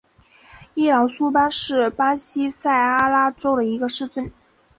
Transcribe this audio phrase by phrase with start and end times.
[0.73, 4.31] 伊劳苏巴是巴西塞阿拉州的一个市镇。